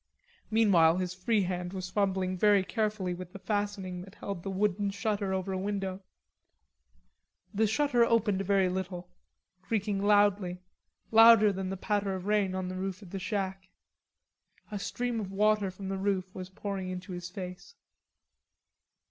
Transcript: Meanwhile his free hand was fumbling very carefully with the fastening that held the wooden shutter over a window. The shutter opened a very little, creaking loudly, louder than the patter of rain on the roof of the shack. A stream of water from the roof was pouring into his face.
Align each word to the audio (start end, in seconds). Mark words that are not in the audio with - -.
Meanwhile 0.49 0.97
his 0.97 1.13
free 1.13 1.43
hand 1.43 1.73
was 1.73 1.91
fumbling 1.91 2.35
very 2.35 2.63
carefully 2.63 3.13
with 3.13 3.33
the 3.33 3.37
fastening 3.37 4.01
that 4.01 4.15
held 4.15 4.41
the 4.41 4.49
wooden 4.49 4.89
shutter 4.89 5.31
over 5.31 5.53
a 5.53 5.59
window. 5.59 6.01
The 7.53 7.67
shutter 7.67 8.03
opened 8.03 8.41
a 8.41 8.43
very 8.43 8.67
little, 8.67 9.11
creaking 9.61 10.01
loudly, 10.03 10.57
louder 11.11 11.53
than 11.53 11.69
the 11.69 11.77
patter 11.77 12.15
of 12.15 12.25
rain 12.25 12.55
on 12.55 12.67
the 12.67 12.77
roof 12.77 13.03
of 13.03 13.11
the 13.11 13.19
shack. 13.19 13.69
A 14.71 14.79
stream 14.79 15.19
of 15.19 15.31
water 15.31 15.69
from 15.69 15.87
the 15.89 15.97
roof 15.99 16.33
was 16.33 16.49
pouring 16.49 16.89
into 16.89 17.11
his 17.11 17.29
face. 17.29 17.75